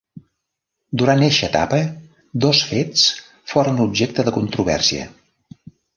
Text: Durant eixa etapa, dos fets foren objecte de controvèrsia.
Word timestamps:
Durant 1.01 1.25
eixa 1.27 1.49
etapa, 1.49 1.81
dos 2.45 2.61
fets 2.71 3.03
foren 3.53 3.85
objecte 3.85 4.29
de 4.31 4.35
controvèrsia. 4.39 5.07